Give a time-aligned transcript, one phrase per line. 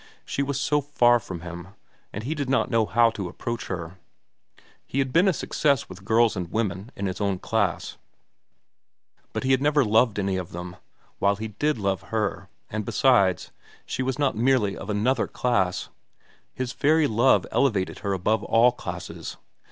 [0.25, 1.75] She was so far from him,
[2.11, 3.99] and he did not know how to approach her.
[4.87, 7.97] He had been a success with girls and women in his own class;
[9.31, 10.77] but he had never loved any of them,
[11.19, 13.51] while he did love her, and besides,
[13.85, 15.89] she was not merely of another class.
[16.51, 19.37] His very love elevated her above all classes.